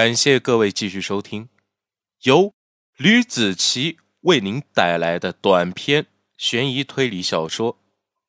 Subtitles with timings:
[0.00, 1.50] 感谢各位继续收听，
[2.22, 2.54] 由
[2.96, 6.06] 吕子奇为您带来的短篇
[6.38, 7.76] 悬疑推理小说《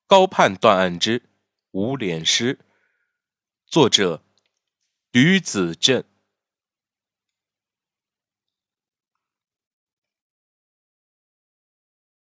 [0.06, 1.22] 高判断案之
[1.70, 2.56] 无脸师》，
[3.64, 4.22] 作者
[5.12, 6.04] 吕子正。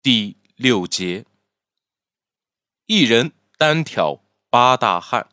[0.03, 1.25] 第六节，
[2.85, 5.31] 一人单挑八大汉，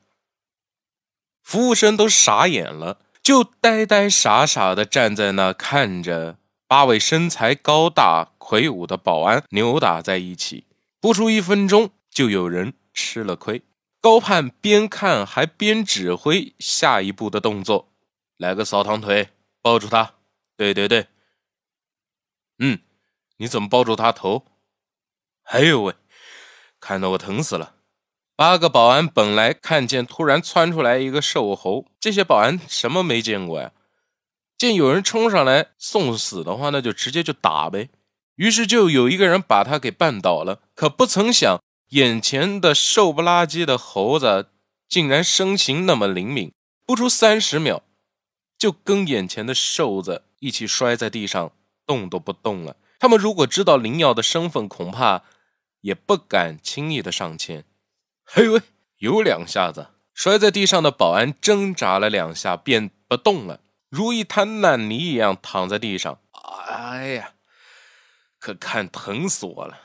[1.42, 3.06] 服务生都傻眼了。
[3.30, 10.66] 就呆呆傻傻的站在那，看着八位身材高大魁梧的保安扭打在一起。
[11.00, 13.62] 不出一分钟，就有人吃了亏。
[14.02, 17.92] 高盼边看还边指挥下一步的动作
[18.38, 19.30] ：“来个扫堂腿，
[19.62, 20.16] 抱住他。
[20.58, 21.06] 对对对，
[22.58, 22.80] 嗯，
[23.38, 24.48] 你怎么抱住他头？
[25.44, 25.94] 哎呦喂，
[26.80, 27.76] 看得我疼死了。”
[28.40, 33.74] 八个保安本来看见突然窜出来一个瘦猴，这些保安什么没见过呀？
[34.58, 37.90] 见有人冲上来送死的话，那就直接就打呗。
[38.36, 40.62] 于是就有一个人把他给绊倒了。
[40.74, 44.48] 可不曾想，眼前的瘦不拉几的猴子
[44.88, 46.54] 竟然身形那么灵敏，
[46.86, 47.84] 不出三十秒，
[48.58, 51.52] 就跟眼前的瘦子一起摔在地上，
[51.86, 52.78] 动都不动了。
[53.00, 55.24] 他们如果知道林耀的身份，恐怕
[55.82, 57.66] 也不敢轻易的上前。
[58.32, 58.62] 嘿喂，
[59.00, 66.20] 有两下子，摔在地上的保安挣扎了两下，便不动了，如一滩烂泥一样躺在地上。
[66.68, 67.32] 哎呀，
[68.38, 69.80] 可看疼死我了！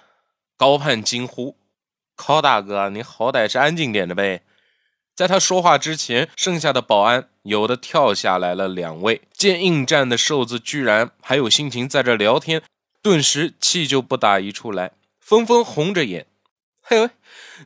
[0.59, 1.57] 高盼惊呼
[2.15, 4.43] ：“高大哥，你好歹是安静点的呗！”
[5.17, 12.63] 在他说话之前，剩下的保安有的跳下来了两位，见应战的瘦子居然还有心情在这聊天，
[13.01, 16.27] 顿时气就不打一处来，纷纷红着眼。
[16.87, 17.11] 嘿喂，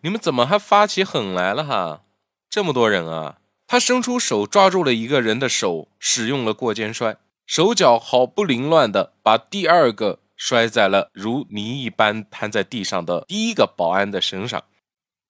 [0.02, 2.02] 你们怎么还发起狠来了哈？
[2.48, 3.38] 这么多人啊！
[3.66, 14.62] 他伸出手抓住了一个人的手，使用了过肩摔，手脚毫不凌乱的把第二个摔在了如泥一般瘫在地上的第一个保安的身上。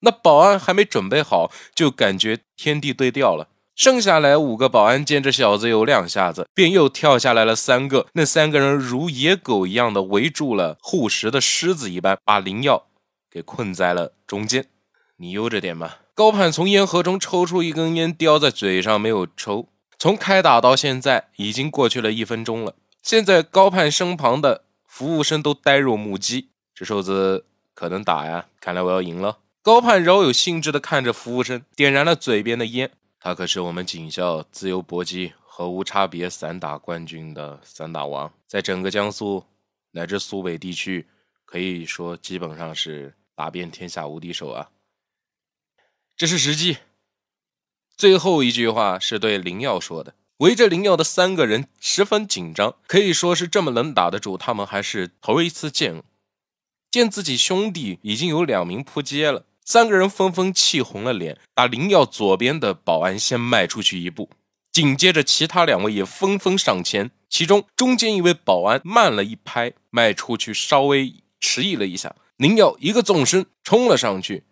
[0.01, 3.49] 那保安还没准备好，就感觉天地对调了。
[3.75, 8.09] 剩下来五个保安见这小子有两下子，便又跳下来了三个。
[8.13, 12.88] 那三个人如野狗一样的围住了护食的狮子一般，把灵药。
[13.31, 14.67] 给困在了中间，
[15.17, 16.01] 你悠着点吧。
[16.15, 19.69] 高盼从烟盒中抽出一根烟，叼在嘴上没有抽。
[19.99, 22.75] 从开打到现在，已经过去了一分钟了。
[23.03, 26.49] 现在高盼身旁的服务生都呆若木鸡。
[26.75, 27.45] 这瘦子
[27.75, 29.39] 可能打呀，看来我要赢了。
[29.63, 32.91] 高盼饶有兴致地看着服务生，点燃了嘴边的烟。
[33.21, 39.45] 他可是我们警校自由搏击和无差别散打冠军的散打王，在整个江苏
[39.91, 41.07] 乃至苏北地区。
[41.45, 44.71] 可以说，基本上是打遍天下无敌手啊！
[46.17, 46.79] 这是实际。
[47.97, 50.17] 最后一句话是对林耀说的。
[50.39, 56.03] 围着林耀的三个人十分紧张，可以说是这么能打的主，他们还是头一次见。
[56.91, 64.31] 见自己兄弟已经有两名扑街了，三个人纷纷气红了脸，把林耀左边的保安先迈出去一步，
[64.73, 71.23] 紧接着其他两位也纷纷上前，其中中间一位保安慢了一拍，迈出去稍微。
[71.41, 74.45] 迟疑了一下，林耀一个纵身冲了上去，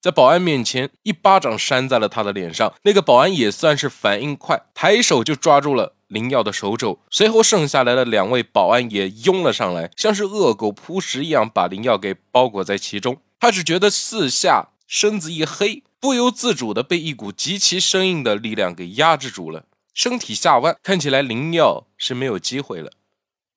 [0.00, 2.72] 在保安面前一巴掌扇在了他的脸上。
[2.84, 7.00] 那个保安也算是反应快，抬手就抓住了林耀的手肘。
[7.10, 13.20] 随后剩下来的两位保安也拥了上来，像是恶狗扑食一样把林耀给包裹在其中。
[13.38, 22.92] 他只觉得四下身子一黑，不由自主的被一股极其生硬的力量给压制住了，身体下弯，看起来林耀是没有机会了。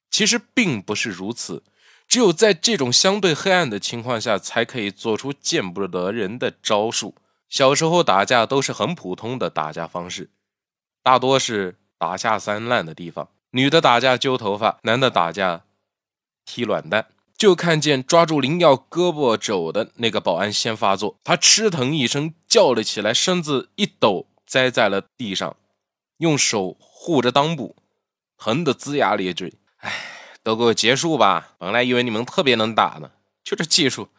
[0.10, 1.64] 其实并不是如此。
[2.12, 7.16] 只有在这种相对黑暗的情况下，才可以做出见不得人的招数。
[7.48, 10.30] 小时候打架都是很普通的打架方式，
[11.02, 13.30] 大多是打下三滥的地方。
[13.52, 15.64] 女的打架揪头发，男的打架
[16.44, 17.08] 踢卵蛋。
[17.38, 25.56] 就看见抓住林耀胳膊肘的那个保安先发作，他吃疼一声叫了起来，身子一抖栽在了地上，
[26.18, 27.78] 用手护着裆部，
[28.38, 29.54] 疼得龇牙咧嘴。
[29.78, 30.11] 唉。
[30.44, 31.54] 都给我结束吧！
[31.58, 33.12] 本来以为你们特别能打呢，
[33.44, 34.10] 就这技术，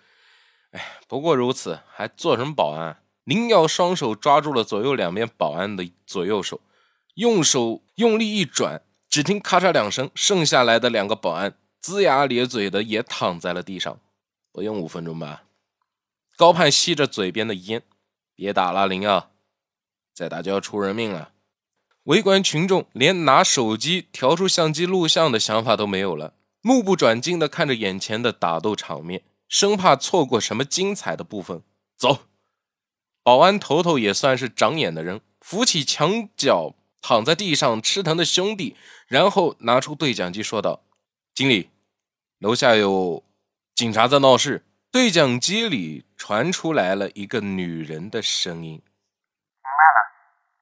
[0.71, 3.03] 哎，不过如此，还做什么保安？
[3.25, 6.61] 林耀双手抓住了左右两边保安的左右手，
[7.15, 13.99] 用手用力一转，只听咔嚓两声，剩下来的两个保安龇牙咧嘴的也躺在了地上。
[14.53, 15.45] 不用五分钟吧？
[16.37, 17.83] 高盼吸着嘴边的烟，
[18.35, 19.31] 别打了，林耀，
[20.13, 21.31] 再打就要出人命了。
[22.05, 31.63] 围观群众连拿手机调出相机录像的想法都没有了，目不转睛地看着眼前的打斗场面，生怕错过什么精彩的部分。
[31.97, 32.25] 走，
[33.23, 38.77] 保安头头也算是长眼的人，扶起墙角躺在地上吃疼的兄弟，
[39.07, 40.83] 然后拿出对讲机说道
[41.33, 41.71] ：“经理，
[42.39, 43.23] 楼下有
[43.77, 49.99] 警察在闹事。”对讲机里传出来了一个女人的声音：“明白了，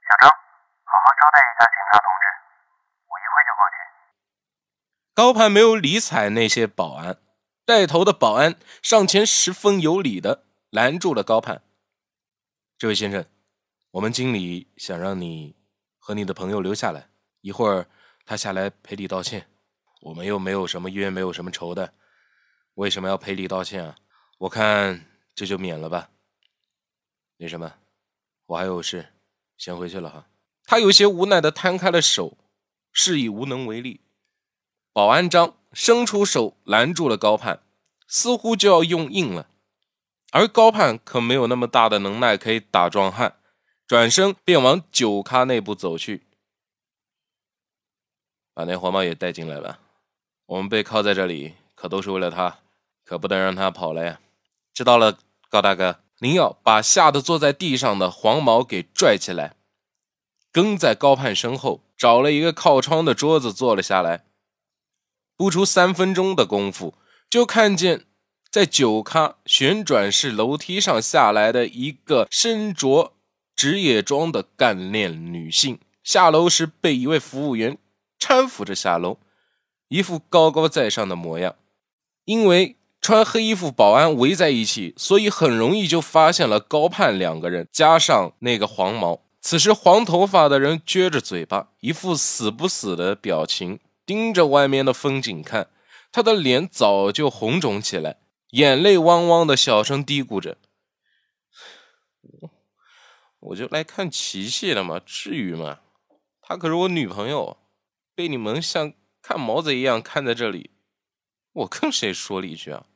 [0.06, 2.24] 小张，好好招待一下警察同志，
[3.10, 3.74] 我一会就过去。”
[5.20, 7.18] 高盼没有理睬那些保安，
[7.66, 11.62] 带头的保安上前十分有礼的拦住了高盼
[12.78, 13.26] ：“这位先生，
[13.90, 15.54] 我们经理想让你
[15.98, 17.10] 和你的朋友留下来，
[17.42, 17.86] 一会儿
[18.24, 19.46] 他下来赔礼道歉。
[20.00, 21.92] 我们又没有什么冤，没有什么仇的，
[22.76, 23.96] 为什么要赔礼道歉啊？”
[24.40, 26.08] 我看这就免了吧。
[27.36, 27.74] 那什么，
[28.46, 29.12] 我还有事，
[29.58, 30.26] 先回去了哈。
[30.64, 32.38] 他有些无奈的摊开了手，
[32.90, 34.00] 示意无能为力。
[35.00, 37.62] 保安张伸出手拦住了高盼，
[38.06, 39.46] 似乎就要用硬了。
[40.30, 43.36] 而高盼可没有那么大的能耐可以打壮汉，
[43.86, 46.26] 转身便往酒咖内部走去。
[48.52, 49.78] 把那黄毛也带进来吧，
[50.44, 52.58] 我们被铐在这里，可都是为了他，
[53.02, 54.20] 可不能让他跑了呀。
[54.74, 55.16] 知道了，
[55.48, 56.00] 高大哥。
[56.18, 59.56] 林耀把吓得坐在地上的黄毛给拽起来，
[60.52, 64.26] 跟在高盼身后，找了一个靠窗的桌子坐了下来。
[65.40, 66.92] 不出三分钟的功夫，
[67.30, 68.04] 就看见
[68.50, 73.14] 在酒咖旋转式楼梯上下来的一个身着
[73.56, 77.78] 职业装的干练女性，下楼时被一位服务员
[78.18, 79.16] 搀扶着下楼，
[79.88, 81.56] 一副高高在上的模样。
[82.26, 82.76] 因为。
[83.02, 89.22] 穿黑衣服保安围在一起，所以很容易就发现了高盼两个人，加上那个黄毛。
[89.40, 95.70] 此时，黄头发的人撅着嘴巴，一副死不死的表情，盯着外面的风景看。
[96.10, 98.18] 他的脸早就红肿起来，
[98.48, 100.58] 眼泪汪汪的，小声嘀咕着
[103.38, 105.78] ：“我就来看琪琪的嘛，至于吗？
[106.40, 107.56] 她可是我女朋友，
[108.16, 108.92] 被你们像
[109.22, 110.72] 看毛贼一样看在这里，
[111.52, 112.86] 我跟谁说了一句啊？”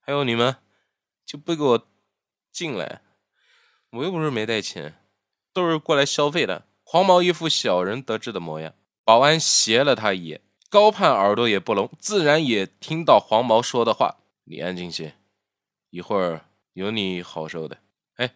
[0.00, 0.56] 还有你们，
[1.26, 1.88] 就不给我
[2.50, 3.02] 进来！
[3.90, 5.04] 我又不是没带钱，
[5.52, 6.66] 都是过来消费的。
[6.82, 8.72] 黄毛一副小人得志的模样，
[9.04, 10.40] 保安斜了他一眼。
[10.70, 14.16] 高盼耳朵也不聋，自然也听到黄毛说的话。
[14.44, 15.14] 你安静些，
[15.90, 17.78] 一会儿有你好受的。
[18.16, 18.34] 哎，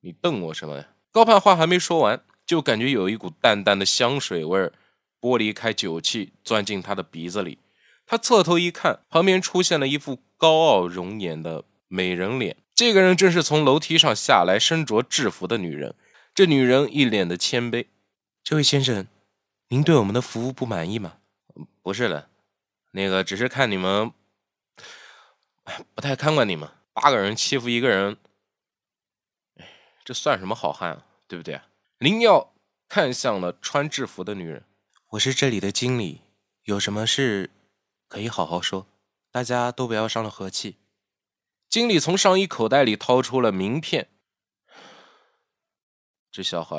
[0.00, 0.88] 你瞪我什么呀？
[1.10, 4.72] 高盼话还没说完，就感觉有一股淡淡的香水味儿
[5.20, 7.58] 剥离开酒气，钻进他的鼻子里。
[8.06, 10.20] 他侧头一看，旁边出现了一副。
[10.36, 15.94] 高傲容颜的美人脸，这个人正是从楼梯上下来、身着制服的女人。
[16.34, 17.86] 这女人一脸的谦卑
[18.44, 19.06] ：“这位先生，
[19.68, 21.18] 您对我们的服务不满意吗
[21.82, 22.30] ？”“不是的，
[22.92, 24.12] 那个只是看你们
[25.94, 28.16] 不太看管你们，八个人欺负一个人，
[29.56, 29.68] 哎，
[30.04, 31.06] 这算什么好汉啊？
[31.26, 31.60] 对不对？”
[31.98, 32.54] 林耀
[32.88, 34.64] 看向了穿制服的女人
[35.10, 36.20] ：“我是这里的经理，
[36.64, 37.50] 有什么事
[38.08, 38.86] 可以好好说。”
[39.30, 40.76] 大家都不要伤了和气。
[41.68, 44.08] 经理从上衣口袋里掏出了名片。
[46.30, 46.76] 这小孩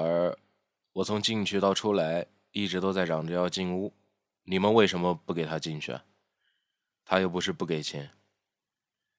[0.93, 3.91] 我从进去到出来一直都在嚷着要进屋，
[4.45, 6.05] 你们为什么不给他进去啊？
[7.03, 8.11] 他又不是不给钱，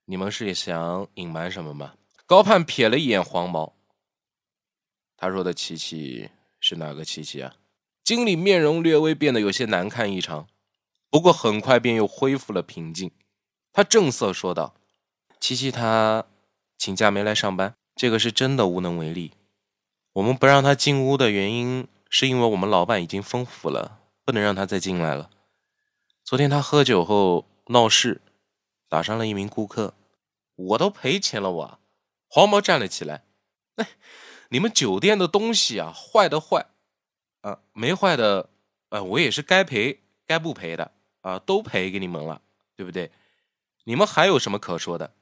[0.06, 1.96] 你们是想隐瞒什么吗？
[2.24, 3.74] 高盼瞥了一眼黄毛，
[5.18, 7.56] 他说的琪琪是哪个琪琪啊？
[8.02, 10.48] 经理面容略微变得有些难看异常，
[11.10, 13.10] 不过很快便又恢复了平静。
[13.70, 14.74] 他正色说道
[15.38, 16.24] ：“琪琪他
[16.78, 19.32] 请假没来上班，这个是真的无能为力。
[20.14, 25.30] 我们不让他进屋的原因，是因为我们老板已经封府了，不能让他再进来了。
[26.24, 28.20] 昨天他喝酒后闹事，
[28.88, 29.94] 打伤了一名顾客，
[30.54, 31.50] 我都赔钱了。
[31.50, 31.78] 我
[32.28, 33.24] 黄毛站了起来，
[33.76, 33.88] 哎，
[34.48, 36.66] 你们酒店的东西啊，坏的坏，
[37.42, 38.48] 啊，没坏的，
[38.88, 42.42] 啊，我也是该赔该不赔的啊，都赔给你们了，
[42.74, 43.10] 对不对？”
[43.88, 45.14] 你们还有什么可说的？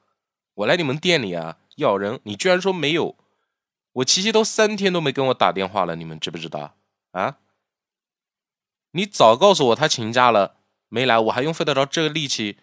[0.55, 3.15] 我来你们店里啊要人，你居然说没有？
[3.95, 6.77] 我琪琪都三天都没跟我打电话了，你们知不知道
[7.13, 7.39] 啊？
[8.93, 10.57] 你早告诉我他请假了
[10.89, 12.59] 没来，我还用费得着这个力气，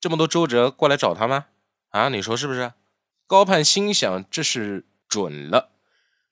[0.00, 1.46] 这么多周折过来找他吗？
[1.90, 2.72] 啊，你说是不是？
[3.26, 5.72] 高盼心想，这是准了，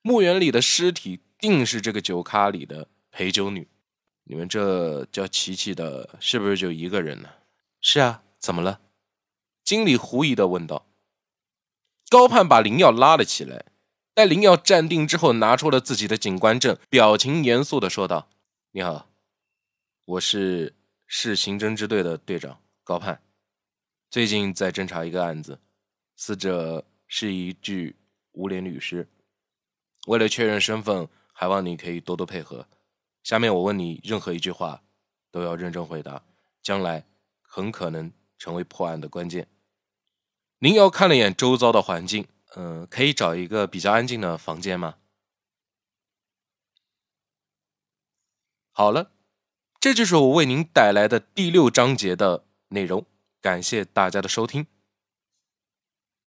[0.02, 3.68] 墓园里的尸体定是这个酒咖里的陪酒女。
[4.24, 7.28] 你们这叫琪琪的，是不是就一个人呢？
[7.80, 8.22] 是啊。
[8.38, 8.80] 怎么了？
[9.62, 10.86] 经理狐疑的问道。
[12.08, 13.66] 高盼把林耀拉了起来，
[14.20, 18.28] 待林耀站定之后，拿出了自己的警官证，表情严肃的说道
[18.72, 19.08] ：“你好，
[20.04, 20.74] 我是
[21.06, 23.22] 市刑侦支队的队长高盼，
[24.10, 25.58] 最近在侦查一个案子，
[26.16, 27.96] 死者是一具
[28.32, 29.08] 无脸女尸，
[30.06, 32.66] 为了确认身份，还望你可以多多配合。
[33.22, 34.82] 下面我问你任何一句话，
[35.30, 36.22] 都要认真回答，
[36.62, 37.06] 将来
[37.40, 39.48] 很可能成为破案的关键。
[40.58, 42.26] 您要看了眼周遭的环境，
[42.57, 44.97] 嗯，可以找一个比较安静的房间吗？
[48.73, 49.12] 好了，
[49.78, 53.04] 这就是我为您带来的第六章节的内容。
[53.40, 54.66] 感谢大家的收听。